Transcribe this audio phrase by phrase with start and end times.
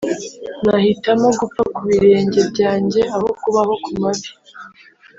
[0.65, 4.29] nahitamo gupfa ku birenge byanjye aho kubaho ku mavi